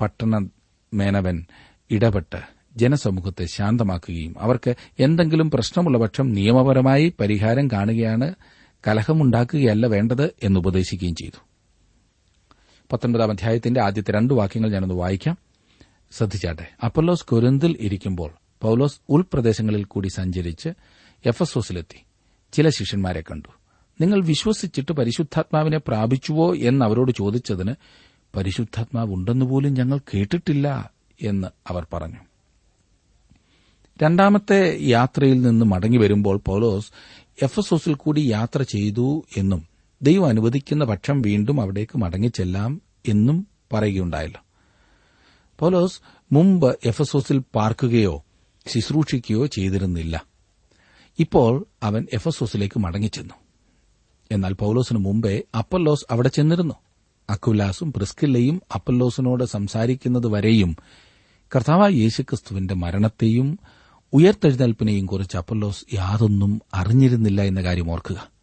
[0.00, 0.48] പട്ടണ
[0.94, 1.46] മേനവൻ
[1.90, 8.34] ഇടപെട്ട് ജനസമൂഹത്തെ ശാന്തമാക്കുകയും അവർക്ക് എന്തെങ്കിലും പ്രശ്നമുള്ള പക്ഷം നിയമപരമായി പരിഹാരം കാണുകയാണ്
[8.88, 11.47] കലഹമുണ്ടാക്കുകയല്ല വേണ്ടത് എന്ന് ഉപദേശിക്കുകയും ചെയ്തു.
[12.92, 15.38] പത്തൊൻപതാം അധ്യായത്തിന്റെ ആദ്യത്തെ രണ്ട് വാക്യങ്ങൾ ഞാനൊന്ന് വായിക്കാം.
[16.12, 16.68] ശ്രദ്ധിച്ചാട്ടെ.
[16.84, 18.30] അപ്പല്ലോസ് കൊരിന്തിൽ ഇരിക്കുമ്പോൾ
[18.62, 20.68] പൌലോസ് ഉൾപ്രദേശങ്ങളിൽ കൂടി സഞ്ചരിച്ച്
[21.26, 22.04] എഫസോസിലെത്തി.
[22.52, 23.48] ചില ശിഷ്യന്മാരെ കണ്ടു.
[24.00, 27.74] നിങ്ങൾ വിശ്വസിച്ചിട്ട് പരിശുദ്ധാത്മാവിനെ പ്രാപിച്ചുവോ എന്ന് അവരോട് ചോദിച്ചതിന്
[28.36, 30.90] പരിശുദ്ധാത്മാവ് ഉണ്ടെന്നുപോലും ഞങ്ങൾ കേട്ടിട്ടില്ല
[31.22, 32.16] എന്ന് അവർ പറഞ്ഞു.
[34.02, 36.90] രണ്ടാമത്തെ യാത്രയിൽ നിന്ന് മടങ്ങി വരുമ്പോൾ പൌലോസ്
[37.42, 39.67] എഫസോസിൽ കൂടി യാത്ര ചെയ്തു എന്നും
[40.02, 44.40] ദൈവം അനുവദിക്കുന്ന പക്ഷം വീണ്ടും അവിടേക്ക് മടങ്ങിച്ചെല്ലാം എന്നും പറയുകയുണ്ടായല്ലോ.
[45.58, 46.00] പൗലോസ്
[46.32, 48.24] മുമ്പ് എഫസോസിൽ പാർക്കുകയോ
[48.66, 50.24] ശുശ്രൂഷിക്കുകയോ ചെയ്തിരുന്നില്ല.
[51.18, 53.34] ഇപ്പോൾ അവൻ എഫസോസിലേക്ക് മടങ്ങിച്ചെന്നു.
[54.32, 56.74] എന്നാൽ പൌലോസിന് മുമ്പേ അപ്പല്ലോസ് അവിടെ ചെന്നിരുന്നു.
[57.30, 63.58] അക്കുലാസും പ്രിസ്കില്ലയും അപ്പല്ലോസിനോട് സംസാരിക്കുന്നതുവരെയും കർത്താവ് കർത്താവായ യേശുക്രിസ്തുവിന്റെ മരണത്തെയും
[64.12, 68.37] ഉയർത്തെഴുന്നേൽപ്പിനെയും കുറിച്ച് അപ്പല്ലോസ് യാതൊന്നും അറിഞ്ഞിരുന്നില്ല എന്ന കാര്യം ഓർക്കുക.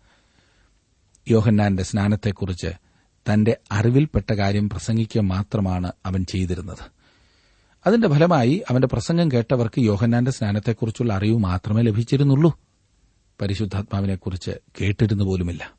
[1.29, 2.67] യോഹന്നാന്റെ സ്നാനത്തെക്കുറിച്ച്
[3.33, 6.95] തന്റെ അറിവിൽപ്പെട്ട കാര്യം പ്രസംഗിക്കുക മാത്രമാണ് അവൻ ചെയ്തിരുന്നത്.
[7.87, 12.59] അതിന്റെ ഫലമായി അവന്റെ പ്രസംഗം കേട്ടവർക്ക് യോഹന്നാന്റെ സ്നാനത്തെക്കുറിച്ചുള്ള അറിവ് മാത്രമേ ലഭിച്ചിരുന്നുള്ളൂ.
[13.41, 15.73] പരിശുദ്ധാത്മാവിനെക്കുറിച്ച് കേട്ടിരുന്നു പോലുമില്ല.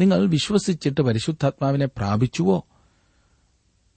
[0.00, 2.66] നിങ്ങൾ വിശ്വസിച്ചിട്ട് പരിശുദ്ധാത്മാവിനെ പ്രാപിച്ചുവോ?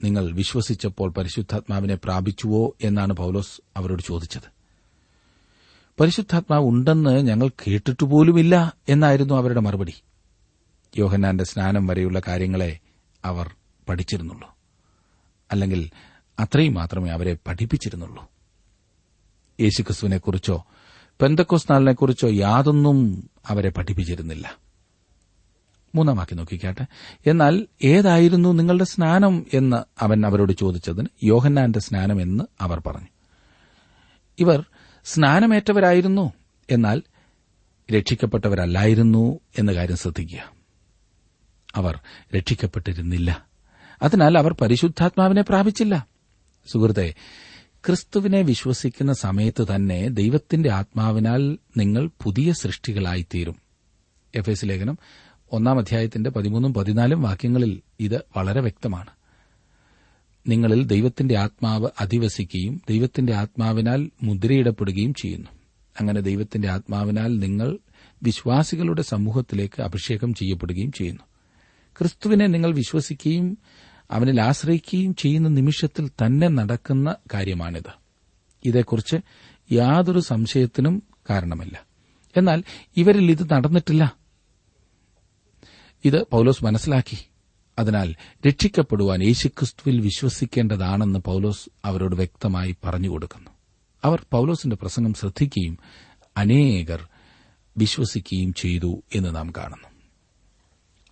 [0.03, 4.61] നിങ്ങൾ വിശ്വസിച്ചപ്പോൾ പരിശുദ്ധാത്മാവിനെ പ്രാപിച്ചുവോ എന്നാണ് പൌലോസ് അവരോട് ചോദിച്ചത്.
[5.99, 9.93] പരിശുദ്ധാത്മാവ് ഉണ്ടെന്ന് ഞങ്ങൾ കേട്ടിട്ടുപോലുമില്ല എന്നായിരുന്നു അവരുടെ മറുപടി.
[10.97, 12.79] യോഹന്നാന്റെ സ്നാനം വരെയുള്ള കാര്യങ്ങളെ
[13.25, 13.55] അവർ
[13.89, 14.55] പഠിച്ചിരുന്നുള്ളൂ.
[15.51, 15.89] അല്ലെങ്കിൽ
[16.39, 18.31] അത്രയും മാത്രമേ അവരെ പഠിപ്പിച്ചിരുന്നുള്ളൂ.
[19.61, 20.65] യേശുക്രിസ്തുവിനെക്കുറിച്ചോ
[21.21, 24.55] പെന്തക്കോസ് നാളിനെക്കുറിച്ചോ യാതൊന്നും അവരെ പഠിപ്പിച്ചിരുന്നില്ല.
[25.95, 26.85] മൂന്നാം വാക്യം നോക്കിക്കാട്ടെ.
[27.25, 33.07] എന്നാൽ ഏതായിരുന്നു നിങ്ങളുടെ സ്നാനം എന്ന് അവൻ അവരോട് ചോദിച്ചതിന് യോഹന്നാന്റെ സ്നാനം എന്ന് അവർ പറഞ്ഞു.
[34.39, 34.65] ഇവർ
[35.03, 36.33] സ്നാനമേറ്റവരായിരുന്നു
[36.71, 37.01] എന്നാൽ
[37.93, 40.60] രക്ഷിക്കപ്പെട്ടവരല്ലായിരുന്നു എന്ന കാര്യം ശ്രദ്ധിക്കുക.
[41.75, 41.99] അവർ
[42.35, 43.47] രക്ഷിക്കപ്പെട്ടിരുന്നില്ല.
[44.01, 46.07] അതിനാൽ അവർ പരിശുദ്ധാത്മാവിനെ പ്രാപിച്ചില്ല.
[46.67, 47.13] സുഹൃത്തെ
[47.87, 53.55] ക്രിസ്തുവിനെ വിശ്വസിക്കുന്ന സമയത്ത് തന്നെ ദൈവത്തിന്റെ ആത്മാവിനാൽ നിങ്ങൾ പുതിയ സൃഷ്ടികളായിത്തീരും.
[54.35, 54.97] എഫ് എസ് ലേഖനം
[55.51, 59.09] ഒന്നാം അധ്യായത്തിന്റെ പതിമൂന്നും പതിനാലും വാക്യങ്ങളിൽ ഇത് വളരെ വ്യക്തമാണ്.
[60.47, 65.47] നിങ്ങളിൽ ദൈവത്തിന്റെ ആത്മാവ് അധിവസിക്കുകയും ദൈവത്തിന്റെ ആത്മാവിനാൽ മുദ്രയിടപ്പെടുകയും ചെയ്യുന്നു.
[65.99, 67.77] അങ്ങനെ ദൈവത്തിന്റെ ആത്മാവിനാൽ നിങ്ങൾ
[68.23, 71.23] വിശ്വാസികളുടെ സമൂഹത്തിലേക്ക് അഭിഷേകം ചെയ്യപ്പെടുകയും ചെയ്യുന്നു.
[71.97, 73.57] ക്രിസ്തുവിനെ നിങ്ങൾ വിശ്വസിക്കുകയും
[74.11, 77.91] അവനിൽ ആശ്രയിക്കുകയും ചെയ്യുന്ന നിമിഷത്തിൽ തന്നെ നടക്കുന്ന കാര്യമാണിത്.
[78.65, 79.17] ഇതേക്കുറിച്ച്
[79.71, 81.85] യാതൊരു സംശയത്തിനും കാരണമല്ല.
[82.37, 82.63] എന്നാൽ
[82.97, 84.15] ഇവരിൽ ഇത് നടന്നിട്ടില്ല.
[86.05, 87.17] ഇത് പൌലോസ് മനസ്സിലാക്കി.
[87.79, 88.15] അതിനാൽ
[88.47, 93.51] രക്ഷിക്കപ്പെടുവാൻ യേശുക്രിസ്തുവിൽ വിശ്വസിക്കേണ്ടതാണെന്ന് പൌലോസ് അവരോട് വ്യക്തമായി പറഞ്ഞുകൊടുക്കുന്നു
[94.03, 95.77] അവർ പൌലോസിന്റെ പ്രസംഗം ശ്രദ്ധിക്കുകയും
[96.37, 97.07] അനേകർ
[97.77, 99.90] വിശ്വസിക്കുകയും ചെയ്തു എന്ന് നാം കാണുന്നു.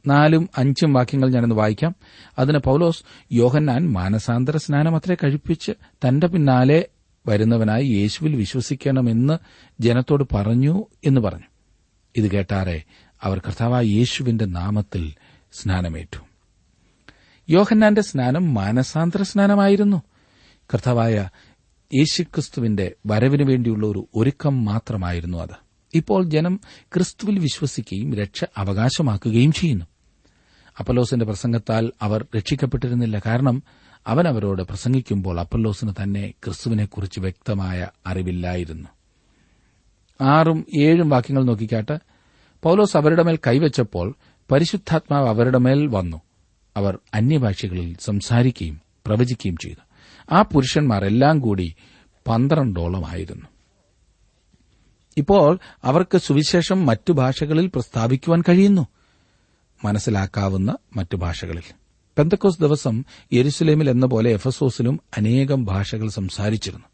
[0.09, 1.95] നാലും അഞ്ചും വാക്യങ്ങൾ ഞാനൊന്ന് വായിക്കാം.
[2.39, 5.71] അതിന് പൌലോസ് യോഹന്നാൻ മാനസാന്തര സ്നാനം അത്ര കഴിപ്പിച്ച്
[6.07, 6.87] തന്റെ പിന്നാലെ
[7.27, 9.37] വരുന്നവനായി യേശുവിൽ വിശ്വസിക്കണമെന്ന്
[9.79, 11.43] ജനത്തോട് പറഞ്ഞു എന്ന് പറഞ്ഞു.
[12.15, 12.83] ഇത് കേട്ടാറെ
[13.21, 15.13] അവർ കർത്താവായ യേശുവിന്റെ നാമത്തിൽ
[15.51, 16.19] സ്നാനമേറ്റു.
[17.49, 20.01] യോഹന്നാന്റെ സ്നാനം മാനസാന്തര സ്നാനമായിരുന്നു.
[20.73, 21.29] കർത്താവായ
[21.95, 25.69] യേശുക്രിസ്തുവിന്റെ വരവിനു വേണ്ടിയുള്ള ഒരു ഒരുക്കം മാത്രമായിരുന്നു അത്.
[25.93, 26.59] ഇപ്പോൾ ജനം
[26.93, 29.85] ക്രിസ്തുവിൽ വിശ്വസിക്കുകയും രക്ഷ അവകാശമാക്കുകയും ചെയ്യുന്നു.
[30.79, 33.21] അപ്പല്ലോസിന്റെ പ്രസംഗത്താൽ അവർ രക്ഷിക്കപ്പെട്ടിരുന്നില്ല.
[33.25, 33.63] കാരണം
[34.07, 38.87] അവൻ അവരോട് പ്രസംഗിക്കുമ്പോൾ അപ്പല്ലോസിന് തന്നെ ക്രിസ്തുവിനെക്കുറിച്ച് വ്യക്തമായ അറിവില്ലായിരുന്നു.
[40.21, 41.99] ആറും ഏഴും വാക്യങ്ങൾ നോക്കിക്കാട്ട്
[42.63, 44.15] പൌലോസ് അവരുടെ മേൽ കൈവച്ചപ്പോൾ
[44.51, 46.21] പരിശുദ്ധാത്മാവ് അവരുടെ മേൽ വന്നു.
[46.77, 49.89] അവർ അന്യഭാഷകളിൽ സംസാരിക്കുകയും പ്രവചിക്കുകയും ചെയ്തു.
[50.31, 51.75] ആ പുരുഷന്മാർ എല്ലാം കൂടി
[52.27, 53.45] പന്ത്രണ്ടോളമായിരുന്നു
[55.17, 58.87] ഇപ്പോൾ അവർക്ക് സുവിശേഷം മറ്റു ഭാഷകളിൽ പ്രസ്താവിക്കുവാൻ കഴിയുന്നു.
[59.85, 61.63] മനസ്സിലാക്കാവുന്ന മറ്റു ഭാഷകളിൽ.
[62.17, 66.85] പെന്തക്കോസ് ദിവസം യെരുസലേമിൽ എന്ന പോലെ എഫസോസിലും അനേകം ഭാഷകൾ സംസാരിച്ചിരുന്നു.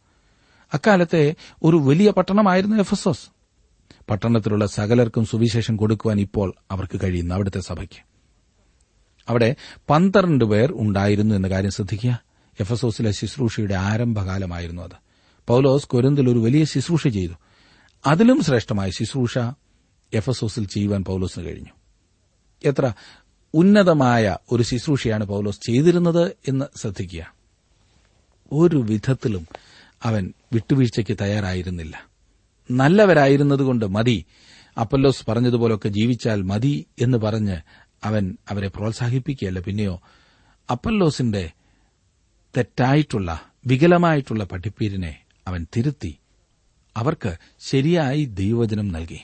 [0.73, 3.29] അക്കാലത്തെ ഒരു വലിയ പട്ടണമായിരുന്നു എഫസോസ്.
[4.09, 8.03] പട്ടണത്തിലുള്ള സകലർക്കും സുവിശേഷം കൊടുക്കുവാൻ ഇപ്പോൾ അവർക്ക് കഴിയുന്നു അവിടുത്തെ സഭയ്ക്ക്.
[9.29, 9.55] അവിടെ
[9.89, 12.19] പന്ത്രണ്ട് പേർ ഉണ്ടായിരുന്നു എന്ന കാര്യം ശ്രദ്ധിക്കുക.
[12.59, 15.05] എഫസോസിലെ ശുശ്രൂഷയുടെ ആരംഭകാലമായിരുന്നു അത്.
[15.47, 17.33] പൌലോസ് കൊരിന്തിൽ ഒരു വലിയ ശുശ്രൂഷ ചെയ്തു.
[18.07, 19.37] അതിലും ശ്രേഷ്ഠമായ ശുശ്രൂഷ
[20.13, 21.74] എഫസോസിൽ ചെയ്യുവാൻ പൌലോസിന് കഴിഞ്ഞു.
[22.65, 22.93] എത്ര
[23.53, 27.33] ഉന്നതമായ ഒരു ശുശ്രൂഷയാണ് പൗലോസ് ചെയ്തിരുന്നത് എന്ന് ശ്രദ്ധിക്കുക.
[28.51, 29.47] ഒരു വിധത്തിലും
[30.03, 32.07] അവൻ വിട്ടുവീഴ്ചയ്ക്ക് തയ്യാറായിരുന്നില്ല.
[32.71, 34.25] നല്ലവരായിരുന്നതുകൊണ്ട് മതി.
[34.79, 37.57] അപ്പല്ലോസ് പറഞ്ഞതുപോലൊക്കെ ജീവിച്ചാൽ മതി എന്ന് പറഞ്ഞ്
[38.03, 39.59] അവൻ അവരെ പ്രോത്സാഹിപ്പിക്കുകയല്ല.
[39.59, 40.01] പിന്നെയോ
[40.71, 41.51] അപ്പല്ലോസിന്റെ
[42.57, 46.17] തെറ്റായിട്ടുള്ള വികലമായിട്ടുള്ള പഠിപ്പീരിനെ അവൻ തിരുത്തി.
[46.97, 49.19] അവർക്ക് ശരിയായി ദൈവവചനം നൽകി.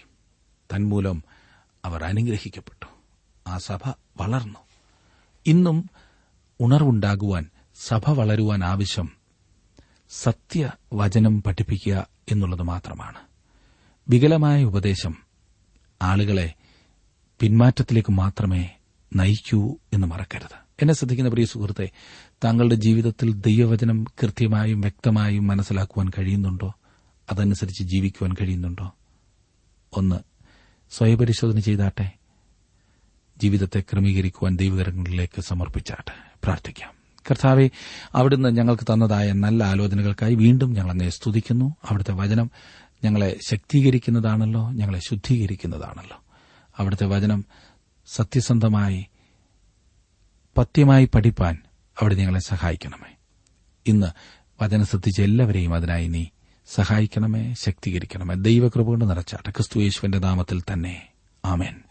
[0.75, 1.23] തന്മൂലം
[1.85, 2.90] അവർ അനുഗ്രഹിക്കപ്പെട്ടു.
[3.47, 4.59] ആ സഭ വളർന്നു.
[5.45, 5.89] ഇന്നും
[6.59, 9.11] ഉണർവുണ്ടാകുവാൻ സഭ വളരുവാൻ ആവശ്യം
[10.09, 13.17] സത്യവചനം പഠിപ്പിക്കുക എന്നുള്ളത് മാത്രമാണ്.
[14.09, 15.15] വികലമായ ഉപദേശം
[16.01, 16.53] ആളുകളെ
[17.39, 18.69] പിന്മാറ്റത്തിലേക്ക് മാത്രമേ
[19.15, 20.61] നയിക്കൂ എന്ന് മറക്കരുത്.
[20.81, 21.91] എന്നെ ശ്രദ്ധിക്കുന്ന പ്രിയ സുഹൃത്തെ
[22.43, 26.73] താങ്കളുടെ ജീവിതത്തിൽ ദൈവവചനം കൃത്യമായും വ്യക്തമായും മനസ്സിലാക്കുവാൻ കഴിയുന്നുണ്ടോ?
[27.31, 28.93] അതനുസരിച്ച് ജീവിക്കുവാൻ കഴിയുന്നുണ്ടോ?
[29.93, 30.15] ഒന്ന്
[30.91, 32.11] സ്വയപരിശോധന ചെയ്താട്ടെ.
[33.41, 36.11] ജീവിതത്തെ ക്രമീകരിക്കുവാൻ ദൈവകരങ്ങളിലേക്ക് സമർപ്പിച്ചാട്ടെ
[36.43, 36.93] പ്രാർത്ഥിക്കാം.
[37.31, 37.69] കർത്താവെ
[38.15, 41.75] അവിടുന്ന് ഞങ്ങൾക്ക് തന്നതായ നല്ല ആലോചനകൾക്കായി വീണ്ടും അങ്ങയെ സ്തുതിക്കുന്നു.
[41.89, 42.51] അവിടുത്തെ വചനം
[43.03, 46.23] ഞങ്ങളെ ശക്തീകരിക്കുന്നതാണല്ലോ ഞങ്ങളെ ശുദ്ധീകരിക്കുന്നതാണല്ലോ.
[46.77, 47.45] അവിടുത്തെ വചനം
[48.07, 49.05] സത്യസന്ധമായി
[50.57, 51.57] പത്യമായി പഠിപ്പാൻ
[52.01, 53.15] അവിടെ ഞങ്ങളെ സഹായിക്കണമേ.
[53.87, 54.07] ഇന്ന്
[54.63, 56.25] വചനം ശ്രദ്ധിച്ച എല്ലാവരെയും അതിനായി നീ
[56.73, 58.35] സഹായിക്കണമേ ശക്തീകരിക്കണമേ.
[58.35, 61.07] ദൈവകൃപ കൊണ്ട് നിറച്ചാട്ടെ ക്രിസ്തു യേശുവിന്റെ നാമത്തിൽ തന്നെ.
[61.45, 61.90] ആമേൻ.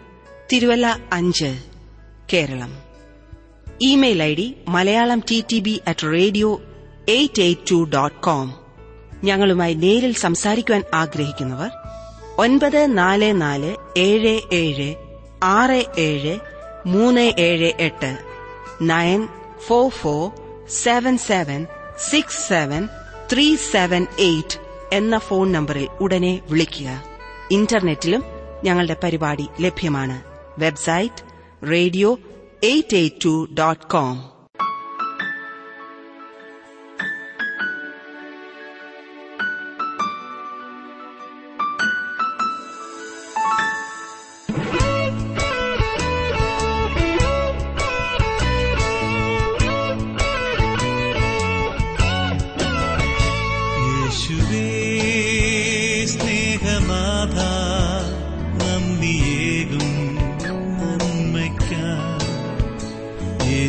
[0.51, 1.57] തിരുവല്ല അഞ്ച്
[2.33, 2.77] Keralam.
[3.81, 6.61] Email ID Malayalam T T B at radio
[7.09, 8.53] eight eight two dot com.
[9.23, 11.69] ഞങ്ങളുമായി നേരിൽ സംസാരിക്കുവാൻ ആഗ്രഹിക്കുന്നവർ
[12.37, 14.95] ഒൻപത് നാല് നാല് ഏഴ് ഏഴ്
[15.43, 16.39] ആറ് ഏഴ്
[16.85, 18.17] മൂന്ന് ഏഴ് എട്ട്
[18.81, 19.27] nine
[19.67, 20.31] four four
[20.69, 21.67] seven seven
[22.09, 22.87] six seven
[23.33, 24.59] three seven eight
[24.93, 27.03] എന്ന ഫോൺ നമ്പറിൽ ഉടനെ വിളിക്കുക.
[27.51, 28.23] ഇന്റർനെറ്റിലും
[28.63, 30.30] ഞങ്ങളുടെ പരിപാടി ലഭ്യമാണ്.
[30.61, 31.23] website
[31.61, 34.30] radio882.com.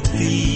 [0.00, 0.55] The.